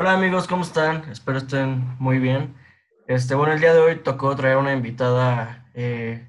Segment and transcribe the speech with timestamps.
[0.00, 1.10] Hola amigos, ¿cómo están?
[1.10, 2.56] Espero estén muy bien.
[3.06, 6.26] Este, bueno, el día de hoy tocó traer una invitada eh,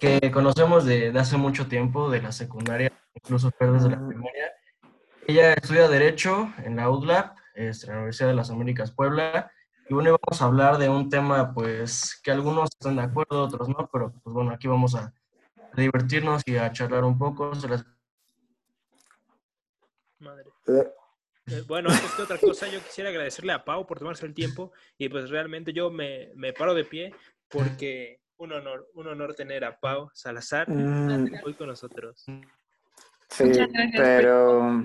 [0.00, 4.52] que conocemos de, de hace mucho tiempo, de la secundaria, incluso desde la primaria.
[5.28, 9.52] Ella estudia Derecho en la UDLAP, este, en la Universidad de las Américas Puebla.
[9.88, 13.68] Y bueno, vamos a hablar de un tema, pues, que algunos están de acuerdo, otros
[13.68, 15.14] no, pero pues bueno, aquí vamos a
[15.76, 17.54] divertirnos y a charlar un poco.
[17.54, 17.86] Se las...
[20.18, 20.50] Madre.
[21.46, 24.72] Eh, bueno, antes que otra cosa, yo quisiera agradecerle a Pau por tomarse el tiempo
[24.96, 27.14] y pues realmente yo me, me paro de pie
[27.48, 32.24] porque un honor, un honor tener a Pau Salazar Mm, hoy con nosotros.
[33.28, 34.84] sí, gracias, pero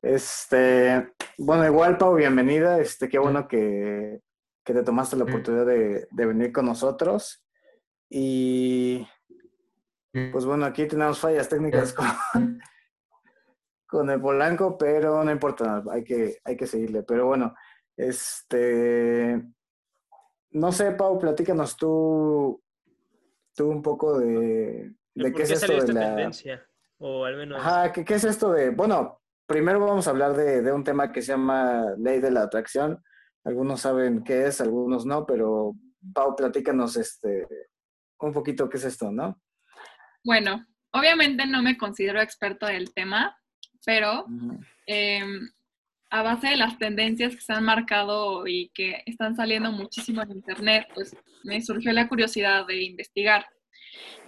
[0.00, 2.80] este, bueno, igual Pau, bienvenida.
[2.80, 4.20] Este, qué bueno que,
[4.64, 5.30] que te tomaste la Sí.
[5.30, 7.44] oportunidad de, de venir con nosotros.
[8.08, 9.06] Y
[10.32, 12.06] pues bueno, aquí tenemos fallas técnicas con,
[13.92, 17.02] con el Polanco, pero no importa hay que, hay que seguirle.
[17.02, 17.54] Pero bueno,
[17.94, 19.42] este,
[20.52, 22.62] no sé, Pau, platícanos tú,
[23.54, 26.06] tú un poco de, de ¿Por qué es qué esto de esta la...
[26.06, 26.66] tendencia?
[26.96, 27.60] O al menos...
[27.60, 28.70] Ajá, ¿qué, qué es esto de...?
[28.70, 32.44] Bueno, primero vamos a hablar de, de un tema que se llama ley de la
[32.44, 33.04] atracción.
[33.44, 35.74] Algunos saben qué es, algunos no, pero
[36.14, 37.46] Pau, platícanos este,
[38.20, 39.38] un poquito qué es esto, ¿no?
[40.24, 43.36] Bueno, obviamente no me considero experto del tema,
[43.84, 44.26] pero
[44.86, 45.24] eh,
[46.10, 50.32] a base de las tendencias que se han marcado y que están saliendo muchísimo en
[50.32, 53.46] internet, pues me surgió la curiosidad de investigar.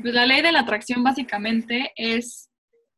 [0.01, 2.51] Pues la ley de la atracción básicamente es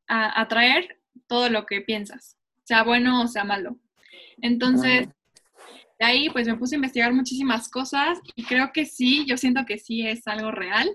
[0.08, 3.78] a- atraer todo lo que piensas, sea bueno o sea malo.
[4.40, 5.08] Entonces,
[5.98, 9.64] de ahí pues me puse a investigar muchísimas cosas y creo que sí, yo siento
[9.66, 10.88] que sí es algo real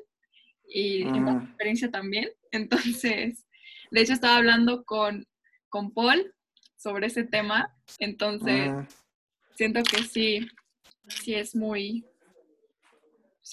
[0.67, 2.29] y en mi experiencia también.
[2.51, 3.45] Entonces,
[3.91, 5.25] de hecho estaba hablando con,
[5.71, 6.35] con Paul
[6.77, 8.85] sobre ese tema, entonces Ujú.
[9.55, 10.47] siento que sí,
[11.07, 12.05] sí es muy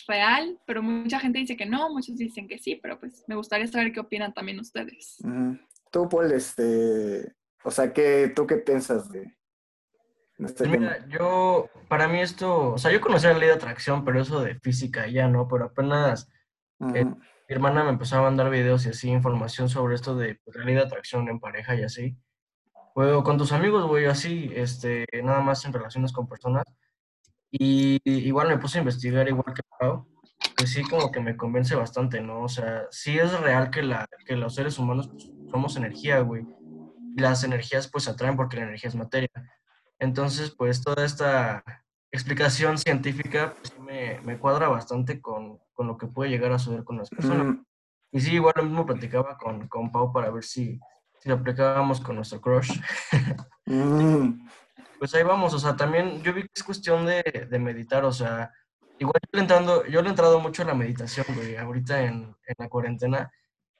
[0.06, 3.66] real, pero mucha gente dice que no, muchos dicen que sí, pero pues me gustaría
[3.66, 5.16] saber qué opinan también ustedes.
[5.20, 5.58] Ujú.
[5.90, 7.34] Tú, Paul, este,
[7.64, 9.34] o sea, ¿qué, ¿tú qué piensas de, este
[10.38, 10.76] Pues tema?
[10.76, 14.42] mira, yo, para mí esto, o sea, yo conocía la ley de atracción, pero eso
[14.42, 16.28] de física ya no, pero apenas
[16.94, 17.06] eh.
[17.48, 20.64] Mi hermana me empezó a mandar videos y así, información sobre esto de pues, la
[20.64, 22.16] ley de atracción en pareja y así.
[22.94, 26.64] Güey, o con tus amigos, güey, así, este, nada más en relaciones con personas.
[27.50, 30.06] Y igual me puse a investigar igual que Pau,
[30.56, 32.42] pues sí como que me convence bastante, ¿no?
[32.42, 36.44] O sea, sí es real que, la, que los seres humanos pues, somos energía, güey.
[37.16, 39.30] Y las energías pues atraen porque la energía es materia.
[39.98, 41.64] Entonces, pues toda esta
[42.12, 46.82] explicación científica pues, me, me cuadra bastante con, con lo que puede llegar a suceder
[46.82, 47.46] con las personas.
[47.46, 47.64] Ujú.
[48.10, 50.80] Y sí, igual lo mismo platicaba con, con Pau para ver si,
[51.20, 52.80] si lo aplicábamos con nuestro crush.
[53.64, 54.34] Ujú.
[54.98, 58.10] Pues ahí vamos, o sea, también yo vi que es cuestión de, de meditar, o
[58.10, 58.52] sea,
[58.98, 62.34] igual yo le, entrando, yo le he entrado mucho a la meditación, güey, ahorita en,
[62.44, 63.30] en la cuarentena,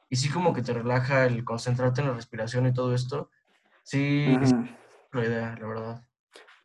[0.08, 3.32] y sí como que te relaja el concentrarte en la respiración y todo esto,
[3.82, 4.44] sí, Ujú.
[4.44, 4.54] es
[5.10, 6.04] la idea, la verdad.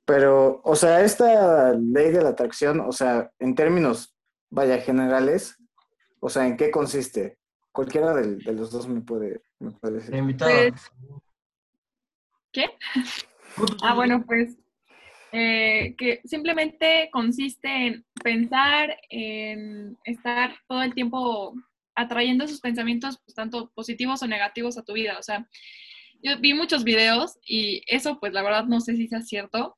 [0.06, 4.13] Pero, o sea, esta ley de la atracción, o sea, en términos,
[4.54, 5.58] vaya, generales,
[6.20, 7.38] o sea, ¿en qué consiste?
[7.72, 10.16] Cualquiera del- de, los dos me puede, me puede decir.
[10.16, 10.70] invitada.
[10.70, 10.92] Pues-
[12.52, 12.70] ¿Qué?
[13.82, 14.58] Ah, bueno, pues
[15.32, 21.56] eh, que simplemente consiste en pensar, en estar todo el tiempo
[21.96, 25.18] atrayendo esos pensamientos, pues, tanto positivos o negativos a tu vida.
[25.18, 25.48] O sea,
[26.22, 29.76] yo vi muchos videos y eso, pues la verdad no sé si sea cierto,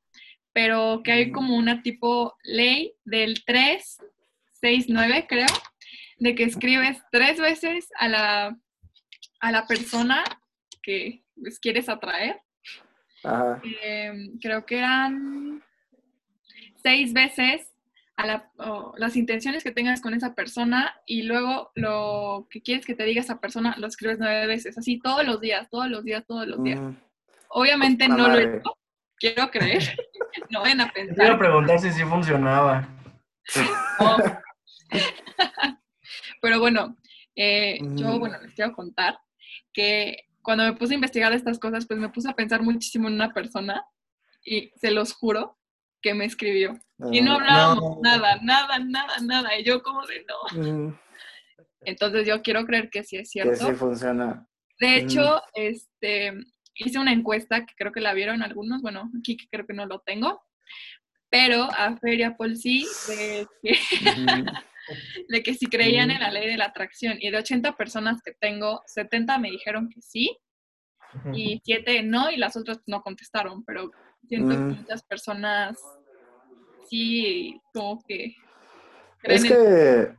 [0.52, 3.96] pero que hay como una tipo ley del 3,
[4.60, 5.46] 6, 9, creo,
[6.18, 8.56] de que escribes tres veces a la,
[9.40, 10.24] a la persona
[10.82, 12.40] que pues, quieres atraer
[13.24, 13.60] Ajá.
[13.82, 15.62] eh, creo que eran
[16.82, 17.68] seis veces
[18.16, 18.50] a la-
[18.96, 23.20] las intenciones que tengas con esa persona y luego lo que quieres que te diga
[23.20, 26.62] esa persona lo escribes nueve veces, así todos los días, todos los días, todos los
[26.62, 26.80] días.
[26.80, 26.94] Ujú.
[27.50, 28.76] Obviamente no lo he hecho,
[29.18, 29.82] quiero creer,
[30.50, 31.38] no vayan a pensar.
[31.38, 32.88] preguntar si sí funcionaba.
[34.00, 34.16] no.
[36.40, 36.96] Pero bueno,
[37.34, 38.18] eh, yo Ujú.
[38.20, 39.18] bueno, les quiero contar
[39.72, 43.14] que cuando me puse a investigar estas cosas, pues me puse a pensar muchísimo en
[43.14, 43.84] una persona
[44.44, 45.58] y se los juro
[46.00, 46.78] que me escribió.
[47.10, 48.00] Y no Ah, hablábamos No.
[48.02, 49.58] nada, nada, nada, nada.
[49.58, 50.60] Y yo como de no.
[50.60, 50.98] ujú.
[51.84, 53.66] Entonces yo quiero creer que sí es Que cierto.
[53.66, 54.46] sí funciona.
[54.78, 54.96] De Ujú.
[55.06, 56.32] hecho, este,
[56.74, 59.86] hice una encuesta que creo que la vieron algunos, bueno, aquí que creo que no
[59.86, 60.42] lo tengo,
[61.28, 63.72] pero a Feria Paul sí, de que.
[65.28, 67.16] de que si creían en la ley de la atracción.
[67.20, 70.36] Y de 80 personas que tengo, 70 me dijeron que sí,
[71.32, 73.90] y 7 no, y las otras no contestaron, pero
[74.28, 74.78] Siento que Mm.
[74.80, 75.78] muchas personas
[76.88, 78.34] sí, como que
[79.22, 80.16] Es creen en- que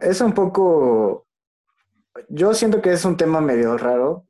[0.00, 1.26] es un poco,
[2.28, 4.26] yo siento que es un tema medio raro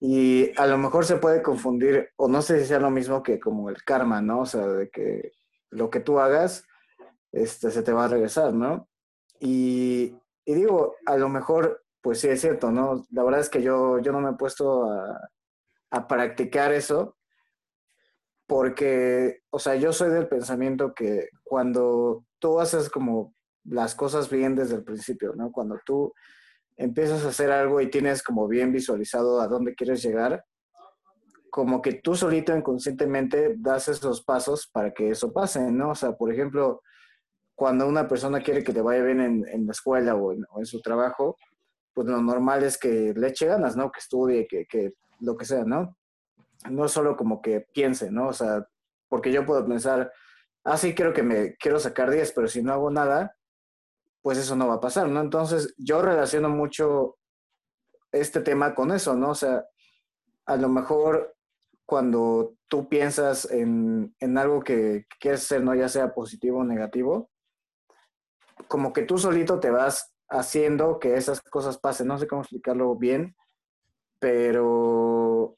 [0.00, 3.40] y a lo mejor se puede confundir, o no sé si sea lo mismo que
[3.40, 4.40] como el karma, ¿no?
[4.40, 5.32] O sea, de que
[5.70, 6.66] lo que tú hagas,
[7.32, 8.88] este, se te va a regresar, ¿no?
[9.40, 13.04] Y, y digo, a lo mejor, pues sí es cierto, ¿no?
[13.10, 15.30] La verdad es que yo, yo no me he puesto a,
[15.90, 17.16] a practicar eso
[18.46, 23.34] porque, o sea, yo soy del pensamiento que cuando tú haces como
[23.64, 25.50] las cosas bien desde el principio, ¿no?
[25.50, 26.12] Cuando tú
[26.76, 30.44] empiezas a hacer algo y tienes como bien visualizado a dónde quieres llegar,
[31.50, 35.90] como que tú solito inconscientemente das esos pasos para que eso pase, ¿no?
[35.90, 36.82] O sea, por ejemplo,
[37.56, 40.60] cuando una persona quiere que te vaya bien en, en la escuela o en, o
[40.60, 41.36] en su trabajo,
[41.94, 43.90] pues lo normal es que le eche ganas, ¿no?
[43.90, 45.96] Que estudie, que, que lo que sea, ¿no?
[46.70, 48.28] No solo como que piense, ¿no?
[48.28, 48.68] O sea,
[49.08, 50.12] porque yo puedo pensar,
[50.64, 53.34] ah, sí, quiero que me, quiero sacar 10, pero si no hago nada,
[54.20, 55.22] pues eso no va a pasar, ¿no?
[55.22, 57.16] Entonces, yo relaciono mucho
[58.12, 59.30] este tema con eso, ¿no?
[59.30, 59.64] O sea,
[60.44, 61.34] a lo mejor
[61.86, 65.74] cuando tú piensas en, en algo que quieres hacer, ¿no?
[65.74, 67.30] Ya sea positivo o negativo,
[68.68, 72.08] como que tú solito te vas haciendo que esas cosas pasen.
[72.08, 73.36] No sé cómo explicarlo bien,
[74.18, 75.56] pero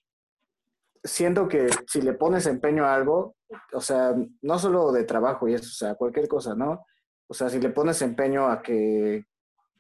[1.03, 3.37] siento que si le pones empeño a algo,
[3.73, 6.85] o sea, no solo de trabajo y eso, o sea, cualquier cosa, ¿no?
[7.29, 9.25] O sea, si le pones empeño a que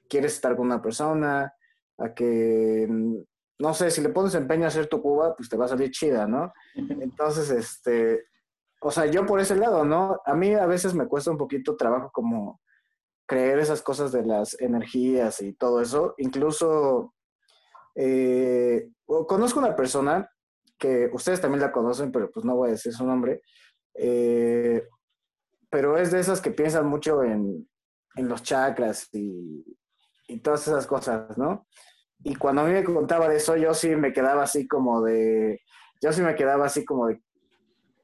[0.09, 1.53] quieres estar con una persona,
[1.99, 2.87] a que,
[3.59, 5.91] no sé, si le pones empeño a hacer tu cuba, pues te va a salir
[5.91, 6.53] chida, ¿no?
[6.75, 8.26] Entonces, este,
[8.81, 10.20] o sea, yo por ese lado, ¿no?
[10.25, 12.61] A mí a veces me cuesta un poquito trabajo como
[13.29, 16.15] creer esas cosas de las energías y todo eso.
[16.17, 17.15] Incluso
[17.95, 20.29] eh, conozco una persona
[20.79, 23.43] que ustedes también la conocen, pero pues no voy a decir su nombre,
[23.95, 24.89] eh,
[25.69, 27.69] pero es de esas que piensan mucho en,
[28.17, 29.65] en los chakras y,
[30.43, 31.67] todas esas cosas, ¿no?
[32.23, 35.63] Y cuando a mí me contaba de eso, yo sí me quedaba así como de,
[36.03, 37.23] yo sí me quedaba así como de,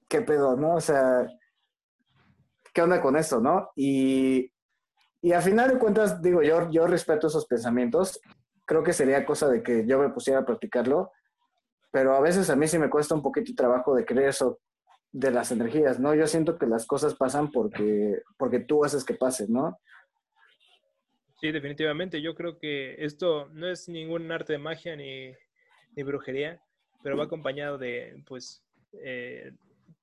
[0.09, 0.77] ¿qué pedo, no?
[0.77, 1.27] O sea,
[2.73, 3.71] ¿qué onda con esto, no?
[3.77, 4.54] Y,
[5.25, 8.21] y al final de cuentas, digo, yo, yo respeto esos pensamientos,
[8.67, 11.13] creo que sería cosa de que yo me pusiera a practicarlo,
[11.91, 14.61] pero a veces a mí sí me cuesta un poquito de trabajo de creer eso
[15.13, 16.15] de las energías, ¿no?
[16.15, 19.81] Yo siento que las cosas pasan porque, porque tú haces que pasen, ¿no?
[21.41, 22.21] Sí, definitivamente.
[22.21, 25.33] Yo creo que esto no es ningún arte de magia ni,
[25.97, 26.61] ni brujería,
[27.03, 28.63] pero va acompañado de, pues,
[29.03, 29.53] eh,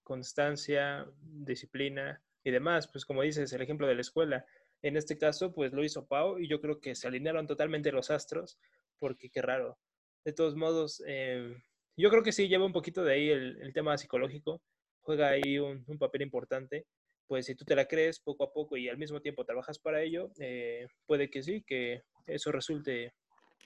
[0.01, 2.87] constancia, disciplina y demás.
[2.87, 4.47] Pues como dices, el ejemplo de la escuela.
[4.81, 8.09] En este caso, pues lo hizo Pau y yo creo que se alinearon totalmente los
[8.09, 8.57] astros,
[8.99, 9.77] porque qué raro.
[10.25, 11.55] De todos modos, eh,
[11.97, 14.61] yo creo que sí lleva un poquito de ahí el, tema psicológico,
[15.01, 16.85] juega ahí un, un, papel importante.
[17.27, 20.01] Pues si tú te la crees poco a poco y al mismo tiempo trabajas para
[20.01, 23.13] ello, eh, puede que sí, que eso resulte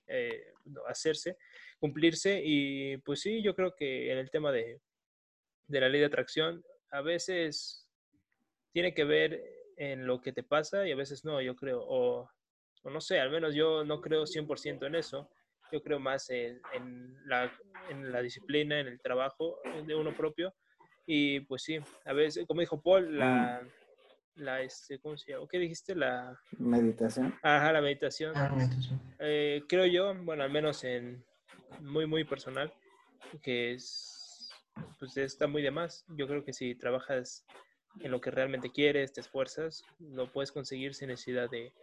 [0.08, 0.54] eh,
[0.88, 1.38] hacerse,
[1.80, 2.42] cumplirse.
[2.44, 4.82] Y pues sí, yo creo que en el tema de,
[5.68, 7.90] de la ley de atracción, a veces
[8.72, 11.82] tiene que ver en lo que te pasa y a veces no, yo creo.
[11.82, 12.30] O,
[12.84, 15.30] o no sé, al menos yo no creo 100% en eso
[15.72, 17.52] yo creo más en, en, la,
[17.90, 20.54] en, la, disciplina, en el trabajo de uno propio.
[21.06, 23.62] Y pues sí, a veces, como dijo Paul, la,
[24.36, 25.48] la este, ¿cómo se llama?
[25.50, 25.96] ¿Qué dijiste?
[25.96, 27.36] La meditación.
[27.44, 28.34] Ajá, la meditación.
[28.36, 29.00] Ah, meditación.
[29.20, 31.24] Eh, creo yo, bueno, al menos en
[31.82, 32.74] muy, muy personal,
[33.42, 34.50] que es,
[35.00, 36.06] pues está muy de más.
[36.18, 37.46] Yo creo que si trabajas
[38.02, 41.74] en lo que realmente quieres, te esfuerzas, lo puedes conseguir sin necesidad de,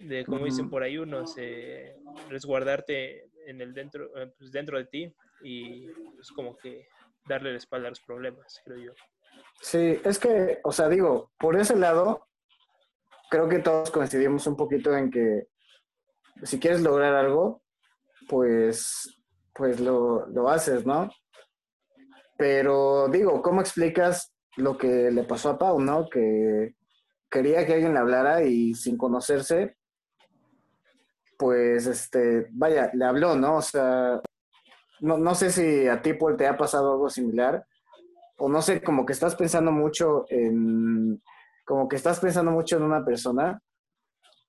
[0.00, 1.96] de como dicen por ahí unos, eh,
[2.28, 6.88] resguardarte en el dentro, pues dentro de ti y pues como que
[7.26, 8.92] darle la espalda a los problemas, creo yo.
[9.60, 12.28] Sí, es que, o sea, digo, por ese lado,
[13.30, 15.48] creo que todos coincidimos un poquito en que
[16.42, 17.62] si quieres lograr algo,
[18.28, 19.22] pues,
[19.54, 21.10] pues lo, lo haces, ¿no?
[22.36, 26.08] Pero digo, ¿cómo explicas lo que le pasó a Pau, ¿no?
[26.08, 26.74] Que
[27.30, 29.76] quería que alguien le hablara y sin conocerse,
[31.38, 33.56] pues, este, vaya, le habló, ¿no?
[33.56, 34.20] O sea,
[35.00, 37.66] no, no sé si a ti, Paul, te ha pasado algo similar,
[38.38, 41.22] o no sé, como que estás pensando mucho en,
[41.64, 43.60] como que estás pensando mucho en una persona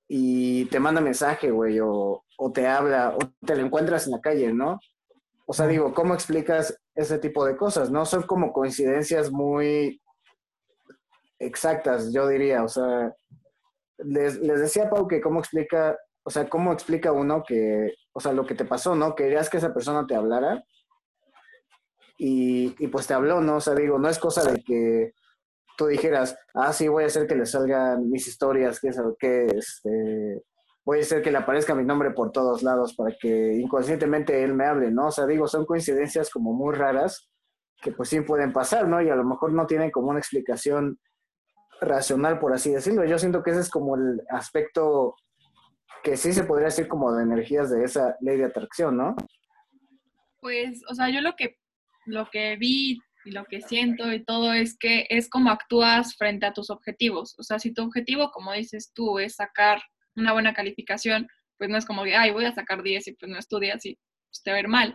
[0.08, 4.22] y te manda mensaje, güey, o, o te habla, o te lo encuentras en la
[4.22, 4.80] calle, ¿no?
[5.50, 7.90] O sea, digo, ¿cómo explicas ese tipo de cosas?
[7.90, 10.02] No son como coincidencias muy
[11.40, 12.64] exactas, yo diría.
[12.64, 13.16] O sea,
[13.98, 18.20] les, les decía a Pau que cómo explica, o sea, cómo explica uno que, o
[18.20, 19.16] sea, lo que te pasó, ¿no?
[19.16, 20.66] Querías que esa persona te hablara
[22.18, 23.56] y, y pues te habló, ¿no?
[23.56, 25.14] O sea, digo, no es cosa de que
[25.78, 30.44] tú dijeras, ah, sí, voy a hacer que le salgan mis historias, que, que este,
[30.96, 34.66] a hacer que le aparezca mi nombre por todos lados para que inconscientemente él me
[34.66, 35.08] hable, ¿no?
[35.08, 37.30] O sea, digo, son coincidencias como muy raras
[37.82, 39.02] que pues sí pueden pasar, ¿no?
[39.02, 41.00] Y a lo mejor no tienen como una explicación
[41.82, 43.06] racional, por así decirlo.
[43.06, 45.16] Yo siento que ese es como el aspecto
[46.04, 49.16] que sí se podría decir como de energías de esa ley de atracción, ¿no?
[50.40, 51.58] Pues, o sea, yo lo que,
[52.06, 56.46] lo que vi y lo que siento y todo es que es como actúas frente
[56.46, 57.36] a tus objetivos.
[57.38, 59.82] O sea, si tu objetivo, como dices tú, es sacar
[60.18, 63.32] una buena calificación, pues no es como que, ay, voy a sacar 10 y pues
[63.32, 63.98] no estudias y
[64.30, 64.94] pues, te va a ir mal.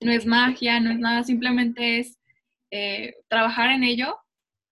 [0.00, 2.18] No es magia, no es nada, simplemente es
[2.70, 4.18] eh, trabajar en ello,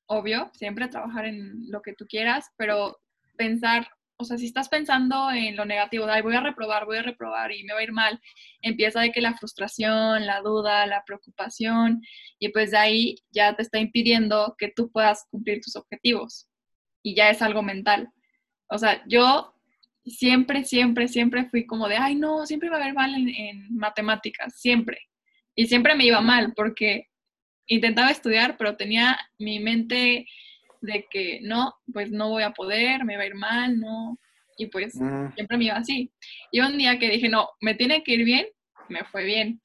[0.07, 2.99] obvio, siempre trabajar en lo que tú quieras, pero
[3.37, 7.03] pensar o sea, si estás pensando en lo negativo, ay, voy a reprobar, voy a
[7.03, 8.21] reprobar y me va a ir mal,
[8.63, 12.01] empieza de que la frustración, la duda, la preocupación,
[12.39, 16.49] y pues de ahí ya te está impidiendo que tú puedas cumplir tus objetivos.
[17.03, 18.09] Y ya es algo mental.
[18.69, 19.54] O sea, yo
[20.05, 23.77] siempre, siempre, siempre fui como de, ay, no, siempre va a ir mal en, en
[23.77, 24.99] matemáticas, siempre.
[25.55, 27.09] Y siempre me iba mal porque
[27.67, 30.27] intentaba estudiar, pero tenía mi mente
[30.81, 34.19] de que no, pues no voy a poder, me va a ir mal, no.
[34.57, 35.35] Y pues mm.
[35.35, 36.13] siempre me iba así.
[36.53, 38.47] Y un día que dije, no, me tiene que ir bien,
[38.89, 39.61] me fue bien.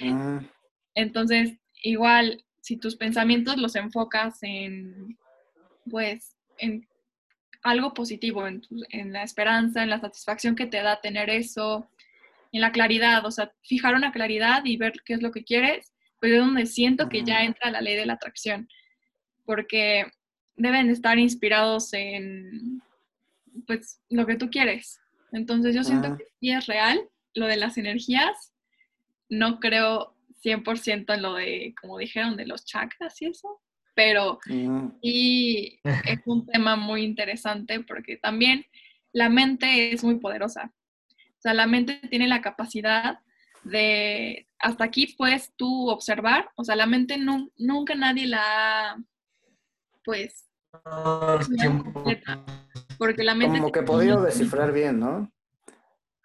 [0.00, 0.38] Mm.
[0.94, 5.18] Entonces, igual, si tus pensamientos los enfocas en,
[5.90, 6.87] pues, en
[7.70, 11.88] algo positivo, en, en la esperanza, en la satisfacción que te da tener eso,
[12.52, 15.92] en la claridad, o sea, fijar una claridad y ver qué es lo que quieres,
[16.20, 18.68] pues es donde siento que ya entra la ley de la atracción.
[19.44, 20.06] Porque
[20.56, 22.82] deben estar inspirados en
[23.66, 25.00] pues lo que tú quieres.
[25.32, 27.00] Entonces yo siento que sí es real
[27.34, 28.52] lo de las energías.
[29.28, 33.60] No creo 100% en lo de, como dijeron, de los chakras y eso,
[33.98, 34.38] pero
[35.02, 38.64] y es un tema muy interesante porque también
[39.10, 40.72] la mente es muy poderosa.
[41.10, 43.18] O sea, la mente tiene la capacidad
[43.64, 49.02] de, hasta aquí puedes tú observar, o sea, la mente nunca nadie la,
[50.04, 50.48] pues,
[52.98, 53.58] porque la mente...
[53.58, 55.32] Como que he podido descifrar bien, ¿no?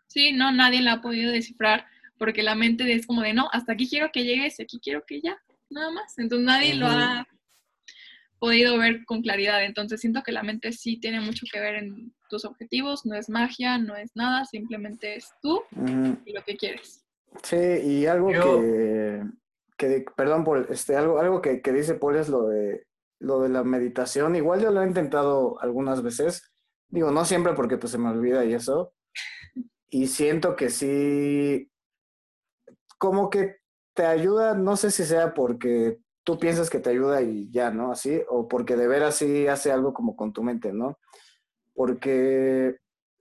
[0.05, 1.87] Sí, no, nadie la ha podido descifrar
[2.19, 5.21] porque la mente es como de, no, hasta aquí quiero que llegues, aquí quiero que
[5.21, 6.19] ya, nada más.
[6.19, 7.27] Entonces nadie lo ha
[8.43, 9.63] podido ver con claridad.
[9.63, 13.29] Entonces siento que la mente sí tiene mucho que ver en tus objetivos, no es
[13.29, 15.62] magia, no es nada, simplemente es tú
[16.25, 17.05] y lo que quieres.
[17.41, 19.23] Sí, y algo que,
[19.77, 22.85] que, perdón por este, algo, algo que, que dice Paul es lo de
[23.21, 24.35] lo de la meditación.
[24.35, 26.51] Igual yo lo he intentado algunas veces.
[26.89, 28.93] Digo, no siempre porque pues se me olvida y eso.
[29.89, 31.71] Y siento que sí,
[32.97, 33.55] como que
[33.93, 37.91] te ayuda, no sé si sea porque tú piensas que te ayuda y ya, ¿no?
[37.91, 40.99] Así, o porque de veras sí hace algo como con tu mente, ¿no?
[41.73, 42.77] Porque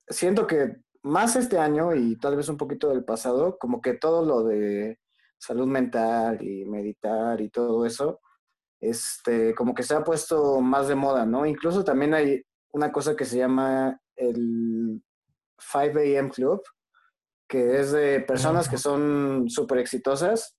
[0.09, 4.25] siento que más este año y tal vez un poquito del pasado, como que todo
[4.25, 4.99] lo de
[5.39, 8.21] salud mental y meditar y todo eso,
[8.81, 11.47] este, como que se ha puesto más de moda, ¿no?
[11.47, 12.43] Incluso también hay
[12.73, 15.03] una cosa que se llama el
[15.59, 16.31] 5 a.m.
[16.31, 16.63] Club,
[17.49, 20.57] que es de personas que son súper exitosas,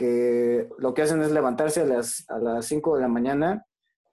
[0.00, 3.66] que lo que hacen es levantarse a las, a las 5 de la mañana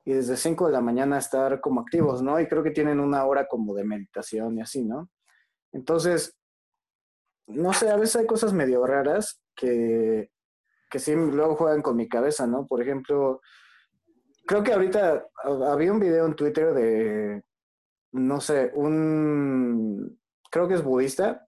[0.03, 2.41] y desde 5 de la mañana estar como activos, ¿no?
[2.41, 5.09] Y creo que tienen una hora como de meditación y así, ¿no?
[5.71, 6.37] Entonces,
[7.45, 10.29] no sé, a veces hay cosas medio raras que,
[10.89, 12.67] que sí luego juegan con mi cabeza, ¿no?
[12.67, 13.39] Por ejemplo,
[14.45, 15.25] creo que ahorita
[15.69, 17.43] había un video en Twitter de,
[18.11, 20.19] no sé, un,
[20.51, 21.46] creo que es budista,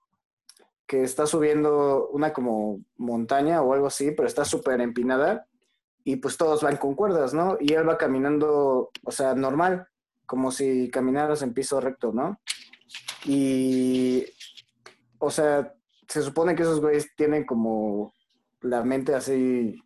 [0.89, 5.46] que está subiendo una como montaña o algo así, pero está súper empinada
[6.03, 7.58] y pues todos van con cuerdas, ¿no?
[7.60, 9.88] Y él va caminando, o sea, normal,
[10.25, 12.41] como si caminaras en piso recto, ¿no?
[13.24, 14.25] Y,
[15.19, 15.75] o sea,
[16.08, 18.12] se supone que esos güeyes tienen como
[18.62, 19.79] la mente así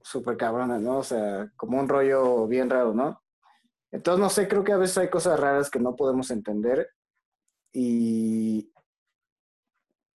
[0.00, 1.00] súper cabrona, ¿no?
[1.00, 3.22] O sea, como un rollo bien raro, ¿no?
[3.90, 6.88] Entonces, no sé, creo que a veces hay cosas raras que no podemos entender
[7.70, 8.72] y,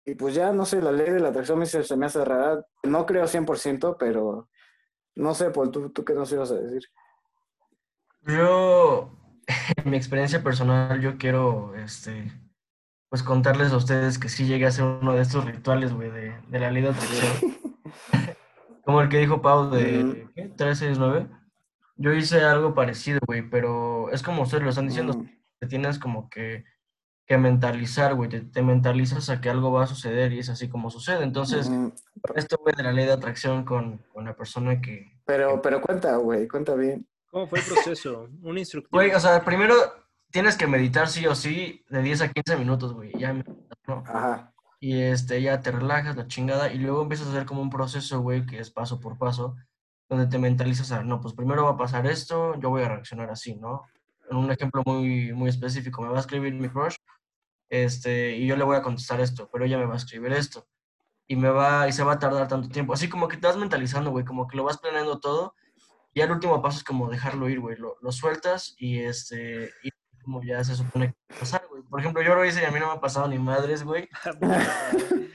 [0.05, 2.65] y pues ya, no sé, la ley de la atracción se, me hace rara.
[2.83, 4.49] No creo 100%, pero
[5.15, 6.83] no sé, Paul, ¿tú, tú qué nos ibas a decir?
[8.23, 9.11] Yo,
[9.77, 12.33] en mi experiencia personal, yo quiero, este,
[13.11, 16.35] pues contarles a ustedes que sí llegué a hacer uno de estos rituales, güey, de,
[16.49, 17.59] de, la ley de atracción.
[18.85, 20.49] Como el que dijo Pau de ¿qué?
[20.49, 21.29] 369.
[21.97, 25.25] Yo hice algo parecido, güey, pero es como ustedes lo están diciendo,
[25.61, 26.65] que tienes como que
[27.27, 28.29] que mentalizar, güey.
[28.29, 31.25] Te, te mentalizas a que algo va a suceder y es así como sucede.
[31.25, 31.89] Entonces, Mm,
[32.35, 35.19] esto, güey, de la ley de atracción con, con la persona que...
[35.25, 37.07] Pero, pero cuenta, güey, cuenta bien.
[37.31, 38.29] ¿Cómo fue el proceso?
[38.43, 38.91] Un instructivo.
[38.93, 39.75] Güey, o sea, primero
[40.31, 43.13] tienes que meditar sí o sí de 10 a 15 minutos, güey.
[43.19, 44.03] Ya, meditas, ¿no?
[44.07, 44.53] Ajá.
[44.81, 48.21] Y este, ya te relajas la chingada y luego empiezas a hacer como un proceso,
[48.21, 49.57] güey, que es paso por paso,
[50.09, 53.31] donde te mentalizas a, no, pues primero va a pasar esto, yo voy a reaccionar
[53.31, 53.83] así, ¿no?
[54.33, 56.97] Un ejemplo muy, muy específico, me va a escribir mi crush,
[57.71, 60.67] este, y yo le voy a contestar esto, pero ella me va a escribir esto.
[61.27, 62.93] Y me va, y se va a tardar tanto tiempo.
[62.93, 65.55] Así como que te vas mentalizando, güey, como que lo vas planeando todo.
[66.15, 67.77] Y el último paso es como dejarlo ir, güey.
[67.79, 69.91] Lo, lo sueltas y este, y
[70.23, 71.83] como ya se supone que va a pasar, güey.
[71.85, 74.11] Por ejemplo, yo lo hice y a mí no me ha pasado ni madres, güey.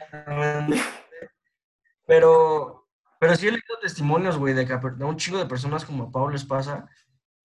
[2.06, 2.88] Pero,
[3.20, 5.84] pero sí he leído testimonios, güey, de, que a per- de un chingo de personas
[5.84, 6.88] como a Pablo les pasa.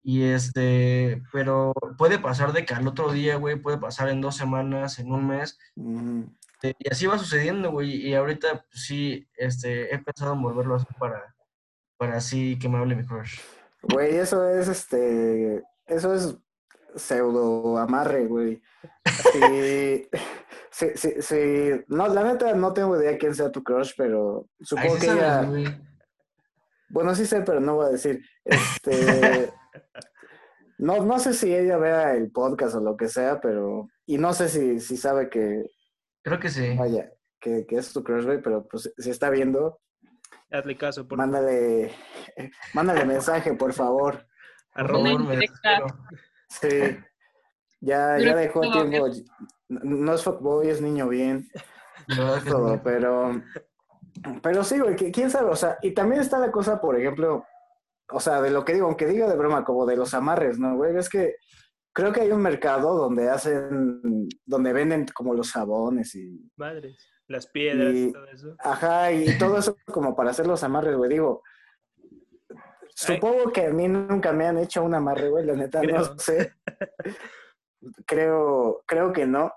[0.05, 4.37] Y este, pero puede pasar de que al otro día, güey, puede pasar en dos
[4.37, 5.59] semanas, en un mes.
[5.77, 6.23] Mm,
[6.63, 8.09] eh, Y así va sucediendo, güey.
[8.09, 11.35] Y ahorita pues, sí, este, he pensado en volverlo a hacer para,
[11.97, 13.39] para así que me hable mi crush.
[13.83, 15.63] Güey, eso es este.
[15.87, 16.37] Eso es
[16.97, 18.61] pseudo amarre, güey.
[19.05, 20.09] Sí,
[20.71, 21.85] sí, sí, sí.
[21.87, 25.07] No, la neta no tengo idea quién sea tu crush, pero Ay, supongo sí que
[25.07, 25.81] sabes, ella.
[26.89, 28.21] Bueno, sí sé, pero no voy a decir.
[28.45, 29.53] Este.
[30.79, 33.89] No, no sé si ella vea el podcast o lo que sea, pero.
[34.07, 35.65] Y no sé si, si sabe que,
[36.23, 36.75] Creo que sí.
[36.77, 37.11] vaya,
[37.41, 39.81] que, que es tu crush, güey, pero pues si está viendo,
[40.51, 41.93] Hazle caso, por mándale,
[42.75, 44.27] mándale mensaje, por favor.
[44.75, 45.05] Arroba.
[45.11, 45.47] favor, me.
[46.49, 46.99] Sí.
[47.81, 49.09] Ya, ya dejó tiempo.
[49.69, 51.49] No es fuckboy, es niño bien,
[52.09, 53.43] verdad que todo, pero.
[54.43, 57.45] Pero sí, güey, que- quién sabe, o sea, y también está la cosa, por ejemplo,
[58.13, 60.77] o sea, de lo que digo, aunque diga de broma, como de los amarres, ¿no,
[60.77, 60.97] güey?
[60.97, 61.37] Es que
[61.93, 67.09] creo que hay un mercado donde hacen, donde venden como los jabones y, Madres.
[67.29, 68.57] Las piedras y Y- todo eso.
[68.59, 71.43] ajá, y todo eso como para hacer los amarres, güey, digo.
[72.95, 75.99] Supongo que a mí nunca me han hecho un amarre, güey, la neta, Creo.
[75.99, 76.53] no sé.
[78.07, 79.53] creo, creo que no.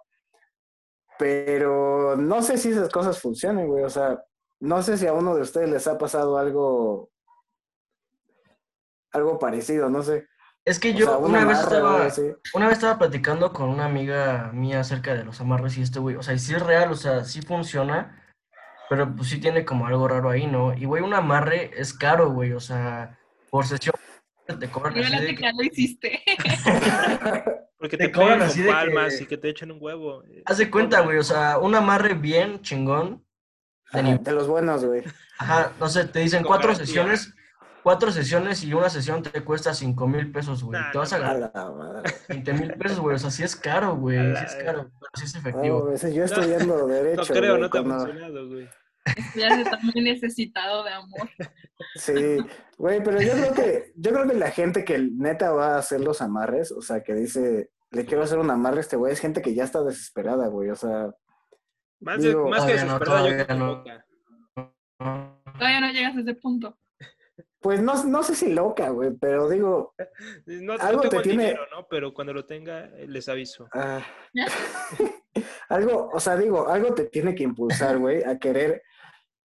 [1.17, 3.83] Pero no sé si esas cosas funcionen, güey.
[3.83, 4.23] O sea,
[4.59, 7.09] no sé si a uno de ustedes les ha pasado algo,
[9.15, 10.27] algo parecido, no sé.
[10.65, 12.33] Es que O yo sea, una vez estaba, así.
[12.53, 16.15] una vez estaba platicando con una amiga mía acerca de los amarres y este güey,
[16.15, 18.23] o sea, y sí es real, o sea, sí funciona,
[18.89, 20.73] pero pues sí tiene como algo raro ahí, ¿no?
[20.73, 23.17] Y güey, un amarre es caro, güey, o sea,
[23.51, 23.93] por sesión
[24.59, 26.21] te cobran así Revélate de que ya lo hiciste.
[27.77, 30.23] Porque Te te, cobran así con de palmas que- y que te echen un huevo.
[30.25, 33.23] eh, haz de cuenta, güey, o sea, un amarre bien chingón,
[33.91, 35.03] de Ajá, nivel, de los buenos, güey.
[35.37, 37.33] ajá, no sé, te dicen cuatro sesiones,
[37.85, 41.19] cuatro sesiones y una sesión te cuesta cinco mil pesos, güey, Nah, te vas a
[41.19, 42.13] no ganar la madre.
[42.27, 45.25] 20 mil pesos, güey, o sea, sí es caro, güey, sí es caro, pero sí
[45.25, 45.91] es No, efectivo.
[45.97, 47.21] sí, yo estudiando derecho.
[47.33, 48.69] No creo, güey, no te ha funcionado, güey.
[49.35, 51.29] Ya está muy necesitado de amor.
[51.93, 52.37] Sí,
[52.79, 56.01] güey, pero yo creo que, yo creo que la gente que neta va a hacer
[56.01, 59.19] los amarres, o sea, que dice, le quiero hacer un amarre a este güey, es
[59.19, 61.13] gente que ya está desesperada, güey, o sea,
[61.99, 63.67] Más, de- Digo, más que todavía no, desesperada, yo todavía creo que no.
[63.67, 64.05] loca.
[65.59, 66.77] Todavía no llegas a ese punto.
[67.65, 69.95] Pues no, no sé si loca, güey, pero digo,
[70.45, 71.87] No, no Algo tengo te el tiene- dinero, ¿no?
[71.89, 73.67] Pero cuando lo tenga, eh, les aviso.
[73.73, 74.05] ah,
[75.69, 78.83] algo, o sea, digo, algo te tiene que impulsar, güey, a querer,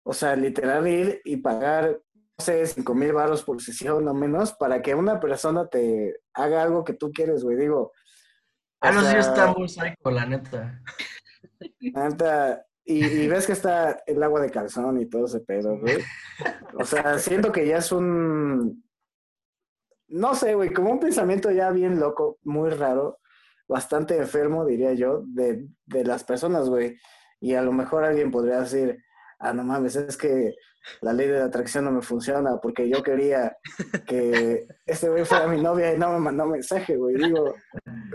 [0.05, 4.53] o sea, literal ir y pagar, no sé, cinco mil baros por sesión o menos,
[4.53, 7.91] para que una persona te haga algo que tú quieres, güey, digo.
[8.79, 10.81] Ah, no, sí está muy psycho, la neta.
[11.93, 15.77] La neta, y, y ves que está el agua de calzón y todo ese pedo,
[15.77, 15.97] güey.
[16.75, 18.83] O sea, siento que ya es un.
[20.09, 23.19] No sé, güey, como un pensamiento ya bien loco, muy raro,
[23.67, 26.97] bastante enfermo, diría yo, de, de las personas, güey.
[27.41, 29.03] Y a lo mejor alguien podría decir,
[29.39, 30.55] ah, no mames, es que
[31.01, 33.57] la ley de atracción no me funciona porque yo quería
[34.07, 37.15] que este güey fuera mi novia y no me mandó mensaje, güey.
[37.15, 37.55] Digo,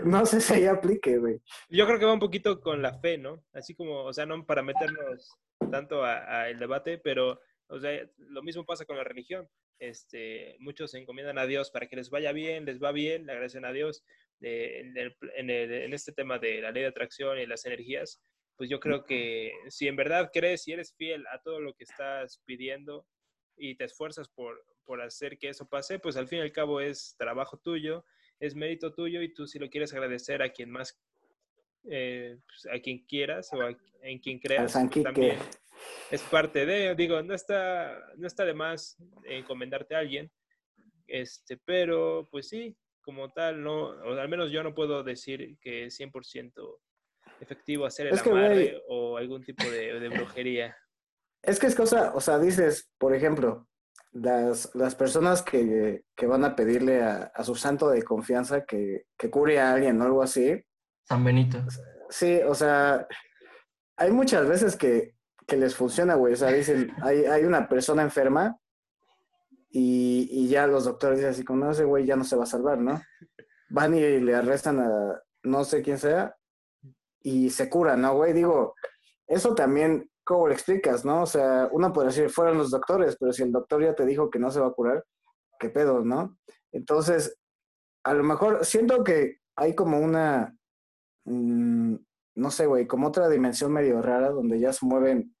[0.03, 1.41] no sé si ahí aplique, güey.
[1.69, 3.43] Yo creo que va un poquito con la fe, ¿no?
[3.53, 5.31] Así como, o sea, no para meternos
[5.71, 9.47] tanto al debate, pero, o sea, lo mismo pasa con la religión.
[9.79, 13.31] Este, muchos se encomiendan a Dios para que les vaya bien, les va bien, le
[13.33, 14.03] agradecen a Dios.
[14.41, 17.65] Eh, en, el- en el- en este tema de la ley de atracción y las
[17.65, 18.21] energías,
[18.55, 21.83] pues yo creo que si en verdad crees y eres fiel a todo lo que
[21.83, 23.05] estás pidiendo
[23.57, 26.79] y te esfuerzas por, por hacer que eso pase, pues al fin y al cabo
[26.81, 28.05] es trabajo tuyo,
[28.39, 30.99] es mérito tuyo y tú si lo quieres agradecer a quien más,
[31.85, 35.37] eh, pues, a quien quieras o a- en quien creas, pues, también
[36.11, 40.31] es parte de, digo, no está, no está de más encomendarte a alguien,
[41.07, 45.89] este, pero pues sí, como tal, no, o al menos yo no puedo decir que
[45.89, 46.79] 100%
[47.43, 50.75] efectivo hacer el Es que, amarre o algún tipo de, de brujería.
[51.41, 53.67] Es que es cosa, o sea, dices, por ejemplo,
[54.11, 59.07] las, las personas que, que van a pedirle a, a su santo de confianza que,
[59.17, 60.63] que cure a alguien o algo así,
[61.05, 61.61] San Benito.
[62.09, 63.07] sí, o sea,
[63.97, 66.33] hay muchas veces que, que les funciona, güey.
[66.33, 68.57] O sea, dicen, hay, hay una persona enferma
[69.69, 72.43] y, y ya los doctores dicen así como, no, ese güey ya no se va
[72.43, 73.01] a salvar, ¿no?
[73.69, 76.35] Van y le arrestan a no sé quién sea
[77.23, 78.33] y se cura, ¿no, güey?
[78.33, 78.75] Digo,
[79.27, 81.23] eso también, ¿cómo lo explicas, no?
[81.23, 84.29] O sea, uno puede decir, fueron los doctores, pero si el doctor ya te dijo
[84.29, 85.03] que no se va a curar,
[85.59, 86.37] ¿qué pedo, no?
[86.71, 87.37] Entonces,
[88.03, 90.55] a lo mejor siento que hay como una,
[91.25, 91.95] mm,
[92.35, 95.33] no sé, güey, como otra dimensión medio rara donde ya se mueven,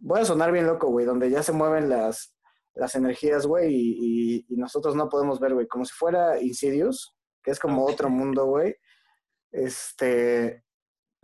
[0.00, 2.34] voy a sonar bien loco, güey, donde ya se mueven las,
[2.74, 7.14] las energías, güey, y, y- y nosotros no podemos ver, güey, como si fuera Insidious,
[7.42, 8.76] que es como otro mundo, güey.
[9.52, 10.64] Este,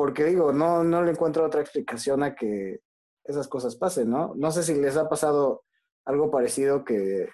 [0.02, 2.80] porque digo, no, no le encuentro otra explicación a que
[3.22, 4.32] esas cosas pasen, ¿no?
[4.34, 5.62] No sé si les ha pasado
[6.04, 7.28] algo parecido que,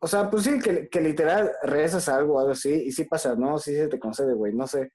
[0.00, 3.36] o sea, pues sí, que, que literal rezas a algo, algo así, y sí pasa,
[3.36, 3.58] ¿no?
[3.58, 4.90] Sí se te concede, güey, no sé.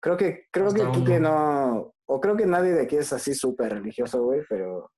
[0.00, 1.04] Creo que, creo que Hasta uno.
[1.04, 4.90] que no, o creo que nadie de aquí es así súper religioso, güey, pero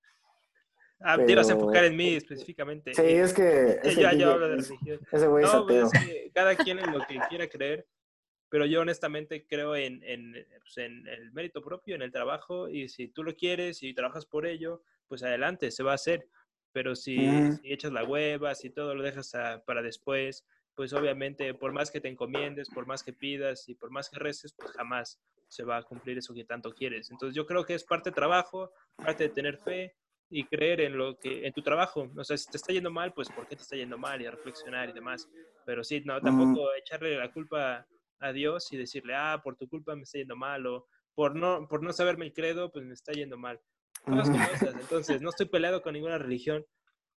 [1.01, 2.95] Ah, a Pero- enfocar en mí específicamente.
[2.95, 5.01] sí, es que, es que ya, aquí ya hablo de es- religión.
[5.11, 6.01] ese güey es No, pues, ateo.
[6.01, 7.87] es que cada quien en lo que quiera creer,
[8.55, 12.89] pero yo honestamente creo en, en, pues, en el mérito propio, en el trabajo, y
[12.89, 16.29] si tú lo quieres y trabajas por ello, pues adelante, se va a hacer.
[16.71, 21.73] Pero si, echas la hueva, si todo lo dejas a- para después, pues obviamente por
[21.73, 25.21] más que te encomiendes, por más que pidas y por más que reces, pues jamás
[25.49, 27.11] se va a cumplir eso que tanto quieres.
[27.11, 28.71] Entonces yo creo que es parte de trabajo,
[29.03, 29.97] parte de tener fe
[30.31, 32.09] y creer en lo que en tu trabajo.
[32.17, 34.27] O sea, si te está yendo mal, pues por qué te está yendo mal y
[34.27, 35.29] a reflexionar y demás.
[35.65, 37.89] Pero sí, no, tampoco echarle la culpa
[38.25, 41.69] a Dios y decirle, ah, por tu culpa me está yendo mal o por no,
[41.69, 43.61] por no saberme el credo, pues me está yendo mal.
[44.05, 44.75] Cosas como esas.
[44.81, 46.67] Entonces, no estoy peleado con ninguna religión.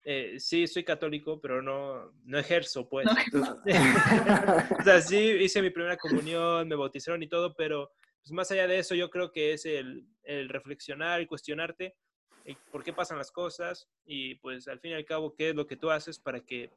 [0.05, 3.07] Eh, sí, soy católico, pero no, no ejerzo, pues.
[3.33, 3.63] No.
[4.79, 7.91] o sea, sí hice mi primera comunión, me bautizaron y todo, pero
[8.23, 11.97] pues, más allá de eso, yo creo que es el, el reflexionar y cuestionarte
[12.45, 15.57] eh, por qué pasan las cosas y pues al fin y al cabo, qué es
[15.57, 16.71] lo que tú haces para que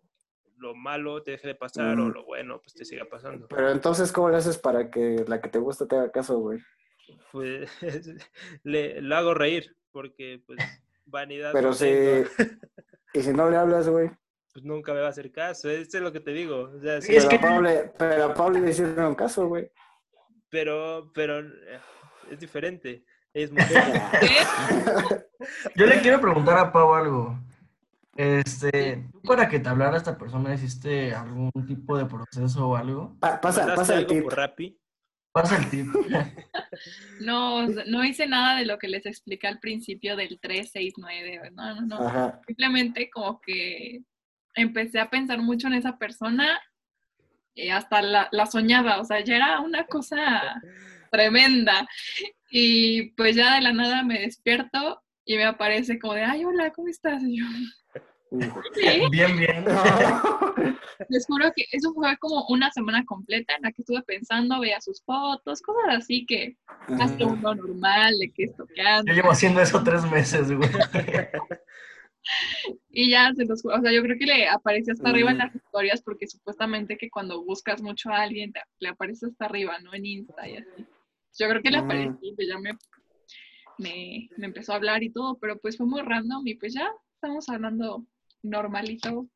[0.59, 2.11] lo malo te deje de pasar o Mm.
[2.13, 3.47] lo bueno pues te siga pasando.
[3.47, 6.59] Pero entonces, ¿cómo le haces para que la que te gusta te haga caso, güey?
[7.31, 7.69] Pues
[8.63, 10.59] le, lo hago reír porque pues
[11.05, 11.85] vanidad Pero no si,
[13.13, 14.11] y si no le hablas, güey.
[14.53, 16.71] pues nunca me va a hacer caso, eso es lo que te digo.
[16.75, 19.47] O sea, Sí, es Pero, que- a Pablo, le- pero a Pablo le hicieron caso,
[19.47, 19.71] güey.
[20.49, 21.79] pero, pero eh,
[22.31, 23.03] es diferente.
[23.33, 23.83] Es mujer.
[25.75, 27.37] Yo le quiero preguntar a Pau algo.
[28.19, 33.15] Este, ¿tú para que te hablara esta persona hiciste algún tipo de proceso o algo?
[33.17, 34.25] Pa- pasa, ¿Mandaste pasa el tip.
[35.31, 35.87] Pasa el tip.
[37.21, 41.51] No, no hice nada de lo que les expliqué al principio del 369.
[41.51, 42.07] No, no, no.
[42.07, 42.41] Ajá.
[42.45, 44.03] Simplemente como que
[44.53, 46.59] empecé a pensar mucho en esa persona
[47.55, 48.99] y hasta la, la soñaba.
[48.99, 50.61] O sea, ya era una cosa
[51.11, 51.87] tremenda.
[52.51, 56.71] Y pues ya de la nada me despierto y me aparece como de, ay, hola,
[56.71, 57.21] ¿cómo estás?
[57.21, 57.45] Y yo.
[58.73, 58.99] "Sí".
[59.11, 59.63] Bien, bien.
[61.09, 64.81] Les juro que eso fue como una semana completa en la que estuve pensando, veía
[64.81, 66.57] sus fotos, cosas así que
[66.99, 67.27] hace Ajá.
[67.27, 68.81] uno normal, de que esto que.
[69.05, 70.67] Yo llevo haciendo eso tres meses, güey.
[72.91, 75.55] Y ya se los, o sea, yo creo que le aparece hasta arriba en las
[75.55, 79.93] historias porque supuestamente que cuando buscas mucho a alguien te- le aparece hasta arriba, ¿no?
[79.93, 80.85] En Insta y así.
[81.39, 82.71] Yo creo que le apareció y ya me,
[83.79, 86.89] me, me empezó a hablar y todo, pero pues fue muy random y pues ya
[87.15, 88.05] estamos hablando
[88.43, 89.27] normalito.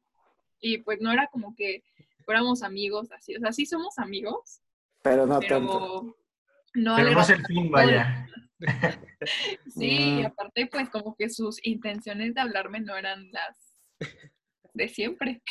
[0.60, 1.84] Y pues no era como que
[2.26, 4.62] fuéramos amigos así, o sea, sí somos amigos,
[5.02, 6.18] Pero no pero tanto.
[6.76, 8.28] no Pero no es el fin, vaya.
[9.68, 10.26] Sí, y Mm.
[10.26, 13.58] aparte pues como que sus intenciones de hablarme no eran las
[14.74, 15.42] de siempre.